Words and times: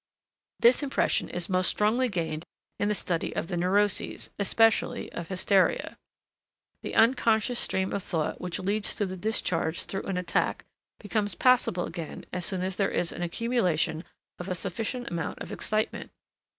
This 0.59 0.81
impression 0.81 1.29
is 1.29 1.47
most 1.47 1.67
strongly 1.67 2.09
gained 2.09 2.43
in 2.79 2.87
the 2.87 2.95
study 2.95 3.35
of 3.35 3.49
the 3.49 3.55
neuroses, 3.55 4.31
especially 4.39 5.11
of 5.11 5.27
hysteria. 5.27 5.95
The 6.81 6.95
unconscious 6.95 7.59
stream 7.59 7.93
of 7.93 8.01
thought 8.01 8.41
which 8.41 8.57
leads 8.57 8.95
to 8.95 9.05
the 9.05 9.15
discharge 9.15 9.83
through 9.83 10.07
an 10.07 10.17
attack 10.17 10.65
becomes 10.99 11.35
passable 11.35 11.85
again 11.85 12.25
as 12.33 12.47
soon 12.47 12.63
as 12.63 12.77
there 12.77 12.89
is 12.89 13.11
an 13.11 13.21
accumulation 13.21 14.03
of 14.39 14.49
a 14.49 14.55
sufficient 14.55 15.07
amount 15.11 15.37
of 15.37 15.51
excitement. 15.51 16.09